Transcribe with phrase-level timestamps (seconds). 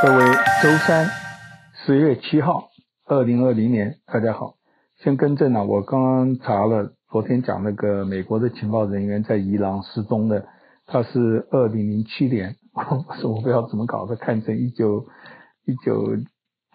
[0.00, 0.24] 各位，
[0.62, 1.10] 周三，
[1.84, 2.70] 十月七号，
[3.06, 4.54] 二零二零年，大家好。
[4.98, 10.46] 先更正了，我刚刚查了，昨天讲那个美国的情报人员在伊朗失踪的，
[10.86, 15.08] 他是二零零七年， 我说我不知道怎么搞的，看成一九
[15.64, 16.16] 一九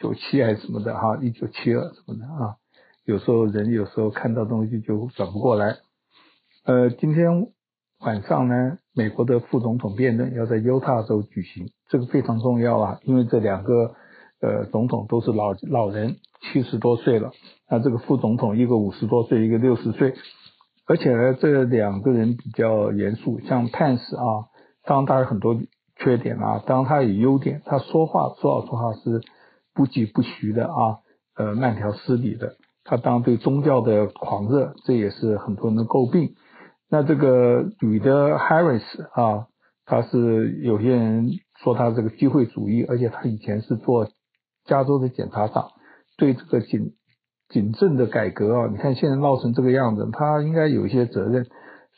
[0.01, 2.57] 九七还是什么的哈，一九七二什么的啊。
[3.05, 5.77] 有时候人有时候看到东西就转不过来。
[6.65, 7.47] 呃，今天
[8.05, 11.69] 晚上呢，美国的副总统辩论要在犹他州举行。
[11.87, 13.95] 这个非常重要啊，因为这两个
[14.41, 17.31] 呃总统都是老老人，七十多岁了。
[17.69, 20.15] 那这个副总统一个五十多岁，一个六十岁，
[20.85, 23.39] 而且呢，这两个人比较严肃。
[23.39, 24.23] 像潘斯啊，
[24.85, 25.57] 当然他有很多
[25.95, 29.21] 缺点啊，当然他有优点，他说话说老实话是
[29.73, 30.99] 不疾不徐的啊，
[31.37, 32.57] 呃，慢条斯理的。
[32.83, 36.35] 他当然对宗教的狂热，这也是很多人的诟病。
[36.93, 39.47] 那这个女的 Harris 啊，
[39.85, 41.31] 她是有些人。
[41.63, 44.09] 说她这个机会主义，而且她以前是做
[44.65, 45.69] 加州的检察长，
[46.17, 46.91] 对这个警
[47.47, 51.47] 警政的改革啊，你看现在闹成这个样子，她应该有一些责任。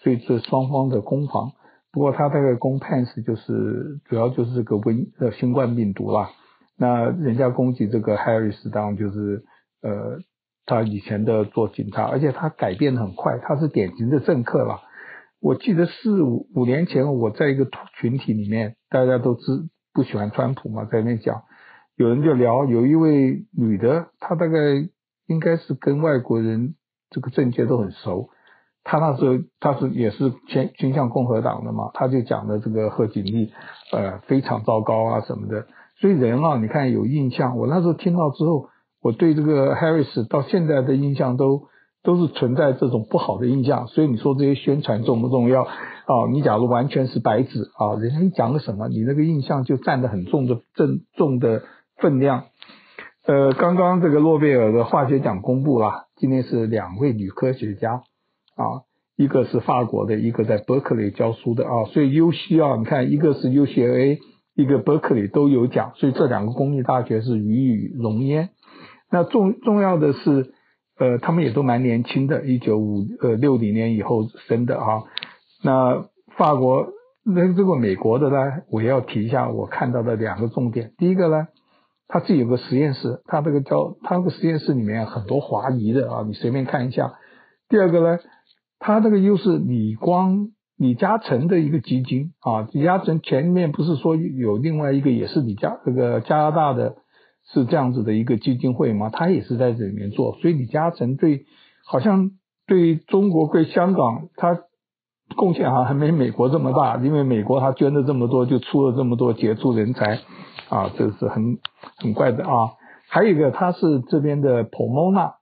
[0.03, 1.53] 所以这双方的攻防，
[1.91, 6.29] 不过他大概攻 Pence 就是主要就是这个瘟呃新冠病毒啦。
[6.77, 9.43] 那人家攻击这个 Harris 当就是
[9.81, 10.19] 呃
[10.65, 14.81] 他以前的做警察，而且他改变得很快，他是典型的政客啦。
[15.41, 17.67] 我记得四五五年前，我在一个
[17.99, 19.41] 群体里面，大家都知
[19.93, 21.43] 不喜欢川普嘛，在那讲，
[21.95, 24.57] 有人就聊，有一位女的，她大概
[25.27, 26.73] 应该是跟外国人
[27.11, 28.29] 这个政界都很熟，
[28.83, 33.51] 她那时候她是也是偏倾向共和党的嘛，她就讲的这个贺锦丽，
[33.91, 35.67] 呃，非常糟糕啊什么的，
[35.99, 38.69] 所以人啊，你看有印象，我那时候听到之后，
[39.05, 41.67] 我对这个 Harris 到现在的印象都。
[42.05, 46.29] 都是存在这种不好的印象，所以你说这些宣传重不重要啊？
[46.31, 51.63] 你假如完全是白纸啊，人家一讲个什么，你那个印象就占得很重的正重的
[51.97, 52.43] 分量。
[53.25, 58.85] 呃，刚刚这个诺贝尔的化学奖公布了，今天是两位女科学家啊，
[59.17, 64.19] 一个是法国的，一个在伯克利教书的啊，所以 UC 啊，你看一个是 UCLA，
[64.53, 68.51] 一个伯克利都有奖，所以这两个公立大学是与有荣焉。
[69.11, 70.53] 那重重要的是。
[70.97, 75.03] 呃，他们也都蛮年轻的，一九五呃六零年以后生的哈。
[75.61, 76.05] 那
[76.37, 76.87] 法国
[77.25, 78.37] 那这个美国的呢，
[78.71, 80.93] 我要提一下我看到的两个重点。
[80.97, 81.49] 第一个呢，
[82.07, 87.15] 他自己有个实验室，他这个叫他这个实验室里面很多华裔的啊，你随便看一下。
[87.67, 88.19] 第二个呢，
[88.79, 96.95] 他这个又是李光李嘉诚的一个基金啊，李嘉诚前面不是说有另外一个也是李嘉这个加拿大的。
[97.53, 99.09] 是这样子的一个基金会吗？
[99.09, 101.45] 他也是在这里面做，所以李嘉诚对
[101.85, 102.31] 好像
[102.65, 104.61] 对中国、对香港，他
[105.35, 110.19] 贡献好像还没美国这么大，因为美国他捐了这么多，就出了这么多杰出人才
[110.69, 111.59] 啊，这是很
[111.97, 112.73] 很怪的啊。
[113.07, 115.33] 还有一个，他是这边的 Pomona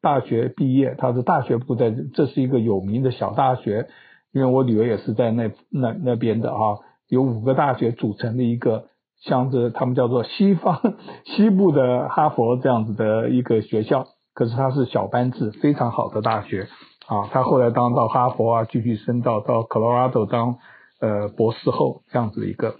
[0.00, 3.86] 大学毕业，他是大学部在这，这是一个有名的小大学，
[4.32, 6.78] 因为我女儿也是在那那那边的啊，
[7.08, 8.89] 有五个大学组成的一个。
[9.20, 10.80] 像这他们叫做西方
[11.26, 16.68] 西部的哈佛这样子的一个学校，可是它是小班制，非常好的大学
[17.06, 17.28] 啊。
[17.30, 20.56] 他后来当到哈佛啊，继续升到到科罗拉多当
[21.00, 22.76] 呃博士后这样子的一个。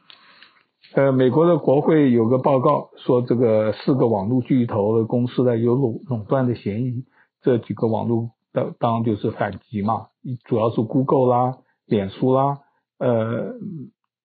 [0.95, 7.05] 呃，美国的国会有个报告说，这个四个网络巨头的公司呢有垄垄断的嫌疑。
[7.43, 10.07] 这几个网络当当就是反击嘛，
[10.45, 12.59] 主要是 Google 啦、脸书啦、
[12.99, 13.55] 呃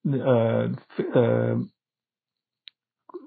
[0.03, 0.70] 呃
[1.14, 1.58] 呃。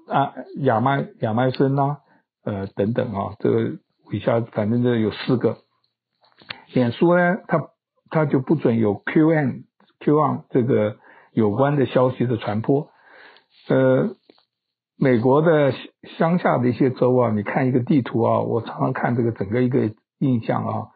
[0.09, 1.97] 啊，亚麦亚麦森呐，
[2.43, 3.77] 呃等等啊，这个
[4.11, 5.57] 以下反正这有四个。
[6.73, 7.69] 脸书呢，它
[8.09, 9.63] 它就不准有 Q N
[9.99, 10.97] Q on 这个
[11.33, 12.89] 有关的消息的传播。
[13.67, 14.15] 呃，
[14.97, 15.73] 美国的
[16.17, 20.87] 乡下的一些州啊，你看一个地图啊，我常常看这个整个一个印象啊，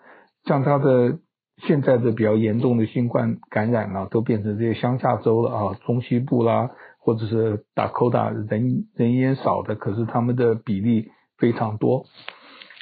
[0.46, 1.20] 像它的
[1.68, 6.72] 现在的比较严重的新冠感染啊，都变成这些乡下州了啊，中西部啦。
[7.04, 12.06] 或者是达科达人人烟少的，可是他们的比例非常多。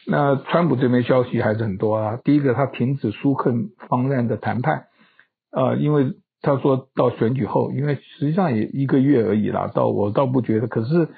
[0.07, 2.19] 那川普这边消息还是很多啊。
[2.23, 3.51] 第一个，他停止苏克
[3.89, 4.85] 方案的谈判，
[5.51, 9.71] 呃，因为他说到选举后，因为实际上也一个月而已啦。
[9.73, 11.09] 到我倒不觉得，可是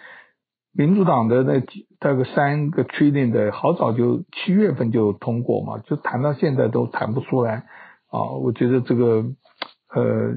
[0.74, 7.66] 民主党的那几大概三个 trillion 的，好早就七月份就通过嘛，就谈到现在都谈不出来
[8.10, 8.32] 啊。
[8.42, 9.26] 我觉得这个
[9.94, 10.36] 呃，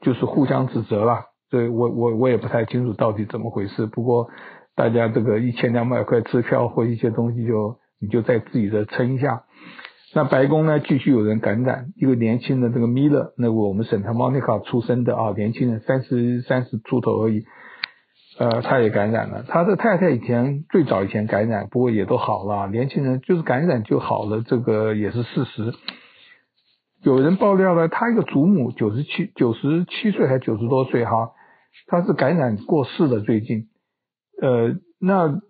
[0.00, 1.31] 就是互相指责了。
[1.52, 3.84] 对，我我我也不太清楚到底怎么回事。
[3.84, 4.30] 不过
[4.74, 9.44] 大家这个一千两百块支票或一些东西就，你就在自己的撑一下。
[10.14, 17.44] 那白宫呢，继续有人感染，一个年轻的这个米勒，那个我们圣塔莫尼卡出生的啊，年轻人三十三十出头而已。
[18.38, 19.44] 呃，他也感染了。
[19.46, 22.66] 他的太太以前最早以前感染，不过也都好了。
[22.68, 25.74] 年轻人就是感染就好了，这个也是事实。
[27.02, 31.32] 有人爆料了，他一个祖母九十七九十七岁还九十多岁哈，
[31.86, 33.68] 他是感染过世的最近。
[34.40, 35.40] 呃，那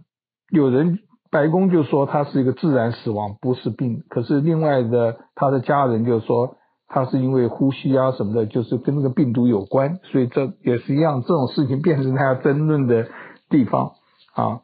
[0.51, 0.99] 有人
[1.31, 4.03] 白宫就说他是一个自然死亡，不是病。
[4.09, 6.57] 可是另外的他的家人就说。
[6.95, 13.09] 他是因为呼吸啊什么的，就是跟那个病毒有关，所以这也是一样，这种事情变成他要争论的
[13.49, 13.93] 地方
[14.35, 14.61] 啊。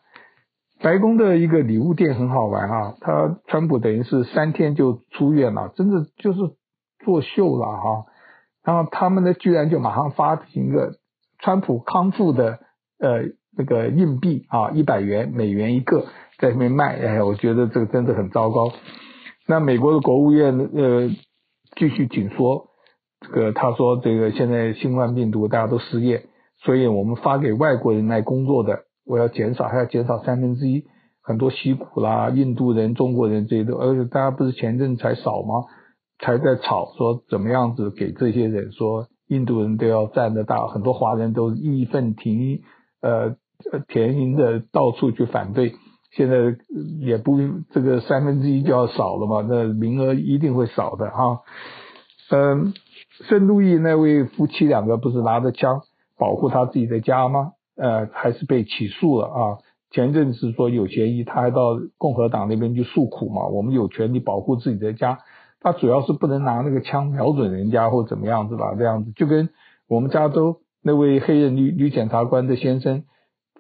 [0.83, 6.41] 白宫的一个礼物店很好玩啊，他川普等于是三天就出院了，真的就是
[7.03, 8.05] 作秀了哈。
[8.63, 10.97] 然后他们呢，居然就马上发行一个
[11.39, 12.59] 川普康复的
[12.99, 13.23] 呃
[13.57, 16.07] 那个硬币啊，一百元美元一个
[16.39, 18.73] 在那边卖，哎，我觉得这个真的很糟糕。
[19.47, 21.11] 那美国的国务院呃。
[21.77, 22.71] 继续紧缩，
[23.21, 26.25] 这个他说这个现在新冠病毒大家都失业，
[26.65, 30.87] 所以我们发给外国人来工作的，我要减少，还要减少三分之一。
[31.23, 35.67] 很多矽谷啦、印度人、中国人这些都，而且大家不是前阵才少吗？
[36.19, 42.63] 才在吵说怎么样子给这些人说印度人都要占得大，很多华人都义愤填膺，
[43.01, 43.37] 呃，
[43.87, 45.75] 填膺的到处去反对。
[46.11, 46.57] 现在
[47.01, 47.39] 也不
[47.71, 51.41] 这个三分之一就要少了嘛，那名额一定会少的哈。
[52.31, 52.73] 嗯，
[53.29, 55.83] 圣路易那位夫妻两个不是拿着枪
[56.19, 57.53] 保护他自己的家吗？
[57.77, 59.59] 呃，还是被起诉了啊。
[59.91, 63.47] 前阵子说有嫌疑，他还到共和党那边去诉苦嘛。
[63.47, 65.19] 我们有权利保护自己的家，
[65.61, 69.49] 他主要是不能拿那个枪瞄准人家或怎么样子吧，这样子就跟
[69.89, 73.05] 我们加州那位黑人女女检察官的先生，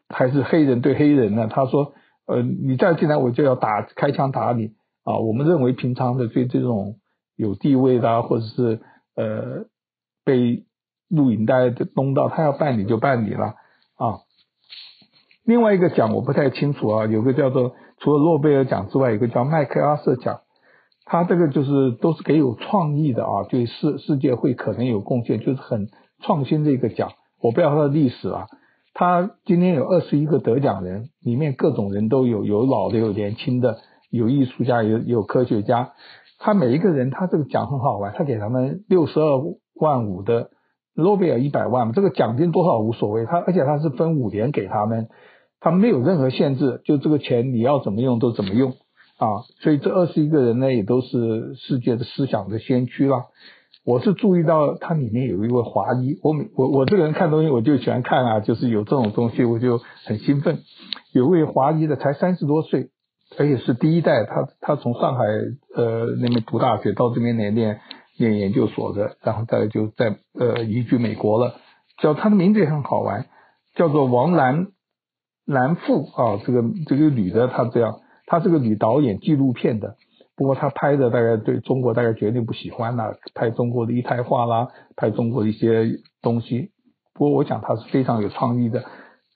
[0.08, 1.94] 还是黑人对黑人呢，他说。
[2.30, 5.16] 呃，你再进来我就要打，开枪打你啊！
[5.16, 6.96] 我们认为平常的对这种
[7.36, 8.82] 有地位的，或者是
[9.16, 9.64] 呃
[10.26, 10.66] 被
[11.08, 13.54] 录影带的东道，他要办理就办理了
[13.96, 14.20] 啊。
[15.46, 20.40] 另外一个奖我不太清楚啊，有个叫做除了诺贝尔奖之外，有个叫麦克阿瑟奖，
[21.10, 25.88] 他这个就是都是给有创意的啊，对世世界会可能有贡献，就是很
[26.20, 27.12] 创新的一个奖。
[27.40, 28.46] 我不知道它的历史啊。
[28.92, 33.78] 他今天有二十一个得奖人，里面各种人都有，有老的，有年轻的，
[34.10, 35.92] 有艺术家，有有科学家。
[36.40, 39.40] 他每一个人，他这个奖很好玩，他给他们六十二
[39.80, 40.50] 万五的
[40.94, 43.24] 诺贝尔一百万，这个奖金多少无所谓。
[43.24, 45.08] 他而且他是分五年给他们，
[45.60, 48.74] 他没有任何限制，就这个钱你要怎么用都怎么用
[49.18, 49.44] 啊。
[49.60, 53.26] 所以这二十一个人呢，也都是世界的思想的先驱啦。
[53.84, 60.58] 我是注意到它里面有一位华裔，我我我这个人看东西我就喜欢看啊，就是有这种东西我就很兴奋。
[61.12, 62.90] 有位华裔的才三十多岁，
[63.38, 65.24] 而且是第一代，他他从上海
[65.74, 67.80] 呃那边读大学到这边来念
[68.18, 71.54] 念研究所的，然后再就在呃移居美国了。
[72.00, 73.26] 叫他的名字也很好玩，
[73.74, 74.68] 叫做王兰
[75.46, 78.00] 兰富啊，这个这个女的她这样，
[78.30, 79.96] 她是个女导演，纪录片的。
[80.36, 86.70] 不过她拍的大概对中国大概绝对不喜欢啦，拍中国的一胎化啦，拍中国的一些东西。
[87.14, 88.84] 不过我想她是非常有创意的，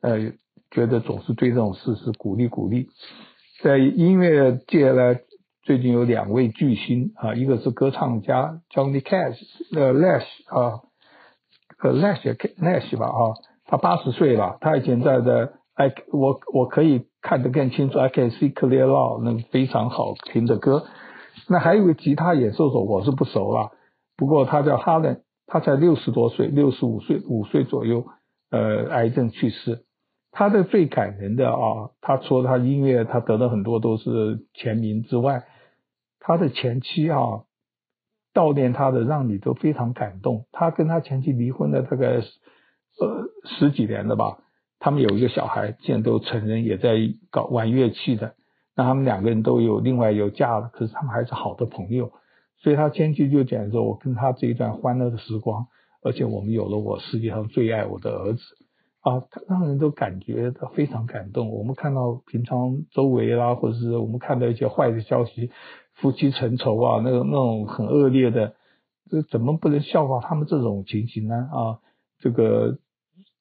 [0.02, 0.32] 呃，
[0.70, 2.88] 觉得总是对这种事是鼓励鼓励。
[3.62, 5.16] 在音乐界呢，
[5.62, 9.40] 最近有两位巨星啊，一个是歌唱家 Johnny Cash，
[9.74, 10.82] 呃，Nash 啊，
[11.82, 13.34] 呃，Nash Nash 吧啊，
[13.64, 15.54] 他八十岁了，他以前在的。
[15.74, 20.84] 哎，我我可以看得更清楚，I can see clear now，那非常好听的歌。
[21.48, 23.72] 那还有个吉他演奏手，我是不熟了，
[24.16, 28.04] 不过他叫哈伦，他才六十多岁，六十五岁五岁左右，
[28.50, 29.84] 呃，癌症去世。
[30.30, 35.44] 他的最感人的啊，他除了他音乐，他得了很多都是前名之外，
[36.20, 37.44] 他的前妻啊，
[38.34, 40.46] 悼念他的让你都非常感动。
[40.52, 42.22] 他跟他前妻离婚了大概呃
[43.44, 44.38] 十几年了吧。
[44.84, 46.96] 他们有一个小孩，现在都成人，也在
[47.30, 48.34] 搞玩乐器的。
[48.74, 52.10] 那他们两个人都有另外有嫁了，可是他们还是好的朋友。
[52.58, 55.68] 所以他前期就讲说：“我跟他这一段欢乐的时光，
[56.02, 58.40] 而且我们有了我世界上最爱我的儿子
[59.02, 61.52] 啊，他让人都感觉到非常感动。
[61.52, 65.52] 我们看到平常周围啦，或者是我们看到一些坏的消息，
[65.94, 68.56] 夫妻成仇啊，那个那种很恶劣的，
[69.08, 71.36] 这怎么不能效仿他们这种情形呢？
[71.36, 71.78] 啊，
[72.18, 72.78] 这个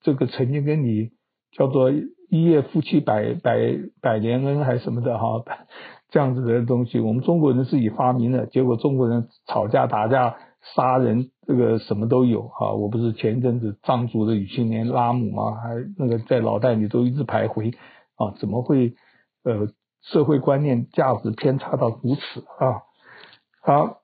[0.04, 1.10] 这个曾经跟你。
[1.52, 5.44] 叫做一夜夫妻百百百年恩还是什么的哈，
[6.10, 10.38] 这样子的东西，我们中国人自己发明的，结果中国人吵架打架
[10.76, 12.74] 杀人，这个什么都有哈。
[12.74, 15.56] 我不是前一阵子藏族的女青年拉姆吗？
[15.56, 17.74] 还那个在脑袋里都一直徘徊
[18.16, 18.94] 啊，怎么会
[19.44, 19.68] 呃
[20.02, 22.84] 社会观念价值偏差到如此啊？
[23.62, 23.98] 好，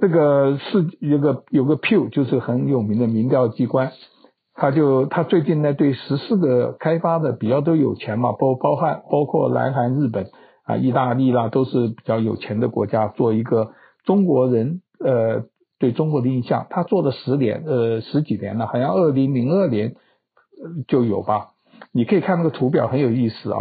[0.00, 3.92] 这个是有个有个 Pew 就是很有名的民调机关。
[4.60, 10.26] 他就他最近呢对十四个开发的比较都有钱嘛，包包含包括南韩、日本
[10.64, 13.70] 啊、意大利啦，都是比较有钱的国家，做一个
[14.04, 15.44] 中国人呃
[15.78, 19.94] 对中国的印象，他做了十年呃十几年了，好像二零零二年
[20.86, 21.52] 就有吧。
[21.90, 23.58] 你可以看那个图表很有意思啊，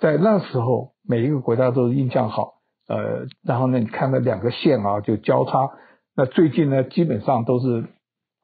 [0.00, 2.54] 在那时候每一个国家都印象好，
[2.88, 5.70] 呃，然后呢你看那两个线啊就交叉，
[6.16, 7.84] 那最近呢基本上都是。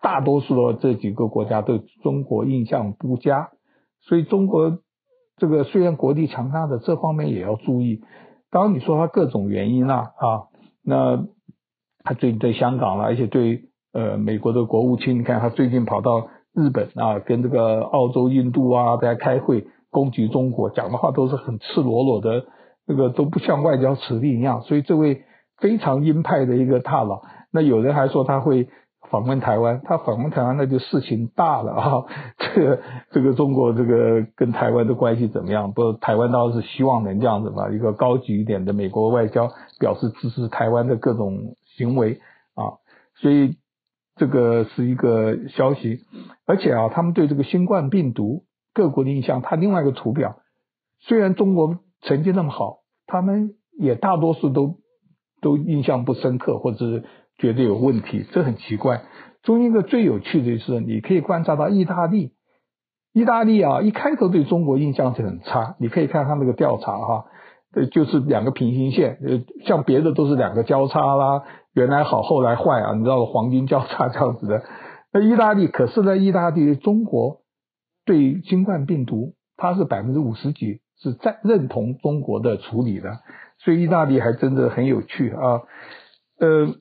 [0.01, 3.51] 大多数的这几个国家对中国印象不佳，
[4.03, 4.79] 所以中国
[5.37, 8.01] 这个虽然国力强大的这方面也要注意。
[8.51, 10.43] 当然你说他各种原因啦啊，啊，
[10.85, 11.27] 那
[12.05, 22.47] 他最近在香港了，而且对呃美国的国务卿，你看他最近跑到日本啊，跟这个澳洲、印度啊在开会攻击中国，讲的话都是很赤裸裸的，
[22.87, 24.63] 那个都不像外交辞令一样。
[24.63, 25.25] 所以这位
[25.59, 28.69] 非常鹰派的一个大佬，那有人还说他会。
[29.11, 32.05] 访问台湾，他访问台湾那就事情大了啊！
[32.39, 35.73] 这个这个中国这个跟台湾的关系怎么样？
[35.73, 42.21] 不，台湾倒是希望能这样子嘛，一个高级一点的美国外交表示支持台湾的各种行为
[42.55, 42.77] 啊，
[43.17, 43.57] 所以
[44.17, 46.01] 这个是一个消息。
[46.47, 50.37] 而且啊，他们对这个新冠病毒各国的印象，他另外一个图表，
[51.01, 54.77] 虽然中国成绩那么好，他们也大多数都
[55.41, 57.05] 都印象不深刻，或者是。
[57.39, 59.03] 觉得有问题，这很奇怪。
[59.45, 62.33] 中间一个最有趣的是，你可以观察到意大利，
[63.15, 65.77] 意大利啊，一开头对中国印象就很差。
[65.79, 67.27] 你可以看他那个调查哈，
[67.73, 74.65] 呃，就是两个平行线，呃，像别的都是两个交叉啦，原来好后来坏啊，你知道黄金交叉这样子的。
[75.13, 77.43] 那意大利可是呢，意大利中国
[78.05, 83.21] 对新冠病毒，它是百分之五十几是在认同中国的处理的，
[83.59, 85.63] 所以意大利还真的很有趣啊，
[86.41, 86.75] 呃。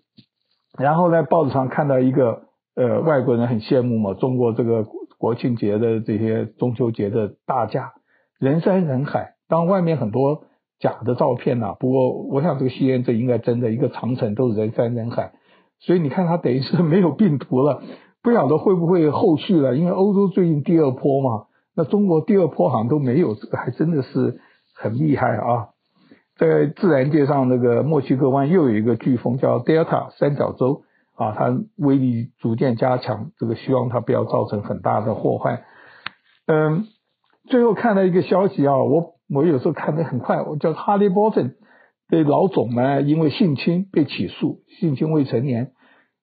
[0.77, 2.43] 然后在报纸上看到一个
[2.75, 4.85] 呃外国人很羡慕嘛，中国这个
[5.17, 7.93] 国庆节的这些中秋节的大假，
[8.39, 9.33] 人山人海。
[9.49, 10.43] 当然外面很多
[10.79, 15.31] 假的照片呐、不过我想这个西安这应该真的，一个长城都是人山人海。
[15.79, 17.81] 所以你看它等于是没有病毒了，
[18.21, 24.39] 不晓得会不会后续了，因为欧洲最近第二波嘛，那中国第二波好像都没有，这个还真的是
[24.75, 25.69] 很厉害啊。
[26.37, 30.83] 在自然界上，那个墨西哥湾又有一个飓风叫 Delta 三角洲
[31.15, 35.63] 啊，它威力逐渐加强，这个希望它不要造成很大的祸害。
[36.45, 36.85] 嗯，
[37.49, 41.41] 最后看到一个消息啊，我我有时候看得很快，我叫哈利波特
[42.07, 45.71] 的老总呢，因为性侵被起诉，性侵未成年。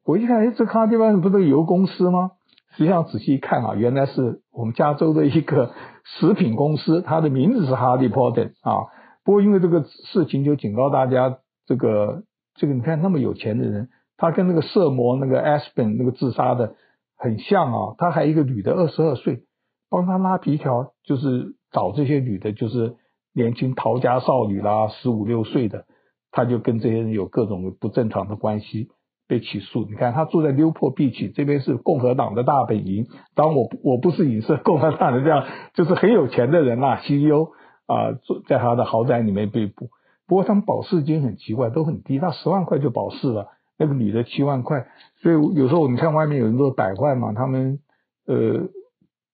[0.06, 2.30] 我一看，哎，这哈利波特不是油公司吗？
[2.76, 5.73] 实际上仔细一看啊，原来是我们加州的一个
[6.04, 8.87] 食品公司，它的名字是哈利波特啊。
[9.25, 12.25] 不过，因为这个事情，就警告大家，这个
[12.57, 13.88] 这个，你看那么有钱的人，
[14.19, 16.75] 他跟那个色魔那个 Aspen 那个自杀的
[17.16, 17.95] 很像啊。
[17.97, 19.45] 他还一个女的，二十二岁，
[19.88, 22.97] 帮他拉皮条，就是找这些女的，就是
[23.33, 25.87] 年轻逃家少女啦，十五六岁的，
[26.31, 28.88] 他就跟这些人有各种不正常的关系，
[29.26, 29.87] 被起诉。
[29.87, 33.07] 你看他住在纽波比奇，这边是共和党的大本营。
[33.35, 37.52] 当然我我不是影射共和党的这样，就是很有钱的人啦，CEO。
[37.87, 39.91] 啊，在他的豪宅里面被捕。
[40.26, 43.49] 不过他们保释金很奇怪，都很低，他十万块就保释了。
[43.76, 44.87] 那个女的七万块，
[45.21, 47.81] 所以有时候你看外面有人说百万嘛，他们
[48.26, 48.69] 呃，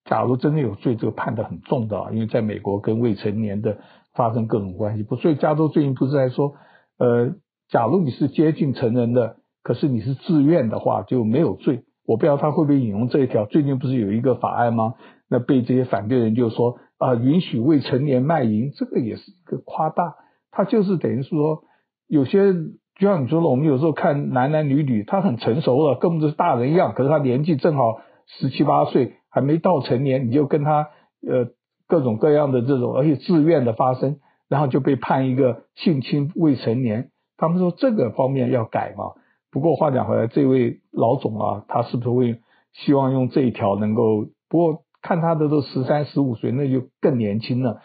[0.04, 3.78] 假如真的有罪，这个判得很重的，因为在美国跟未成年的
[4.14, 5.02] 发生各种关系。
[5.02, 6.54] 不，所以加州最近不是在说，
[6.98, 7.34] 呃，
[7.68, 11.84] 假如你是接近成人的，可是你是自愿的话，就没有罪。
[12.06, 13.44] 我不知道他会不会引用这一条。
[13.44, 14.94] 最近不是有一个法案吗？
[15.28, 16.78] 那被这些反对人就说。
[17.00, 20.16] 啊，允许未成年卖淫，这个也是一个夸大。
[20.50, 21.62] 他就是等于是说，
[22.06, 30.90] 有些就像你说的，我们有时候看男男女女，他很成熟了，根本就是大人一样，可是他年纪正好十七八岁，还没到成年，你就跟他
[31.26, 31.48] 呃
[31.88, 34.18] 各种各样的这种，而且自愿的发生，
[34.50, 37.08] 然后就被判一个性侵未成年。
[37.38, 39.14] 他们说这个方面要改嘛。
[39.50, 42.40] 不过话讲回来，这位老总啊，他是不是会
[42.74, 44.26] 希望用这一条能够？
[44.50, 44.82] 不过。
[45.02, 47.80] 看他的都十三十五岁，那就更年轻了。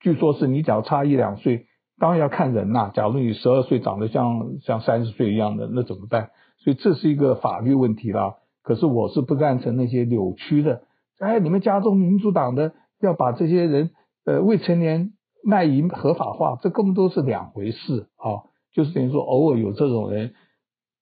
[0.00, 1.66] 据说是你只要差一两岁，
[1.98, 6.30] 当然要看人呐、假如你十二岁长得像像三十岁一样的，那怎么办？
[6.58, 8.36] 所以这是一个法律问题啦。
[8.62, 10.82] 可是我是不赞成那些扭曲的。
[11.18, 13.90] 哎，你们加州民主党的要把这些人
[14.24, 15.12] 呃未成年
[15.44, 18.48] 卖淫合法化，这根本都是两回事啊。
[18.72, 20.34] 就是等于说，偶尔有这种人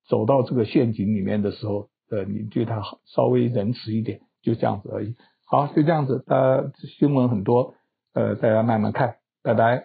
[0.09, 5.15] 走到这个陷阱里面的时候，呃，你对他稍微仁慈一点，就这样子而已。
[5.51, 6.23] 好，就这样子。
[6.27, 7.73] 呃，新闻很多，
[8.13, 9.15] 呃，大家慢慢看。
[9.43, 9.85] 拜拜，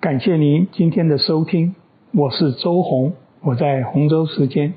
[0.00, 1.76] 感谢您今天的收听，
[2.12, 4.74] 我是周红，我在洪州时间。